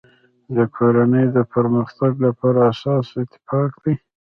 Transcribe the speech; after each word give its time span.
د 0.55 0.57
کورنی 0.75 1.25
د 1.35 1.37
پرمختګ 1.53 2.11
لپاره 2.25 2.59
اساس 2.71 3.07
اتفاق 3.21 3.71
دی. 3.83 3.93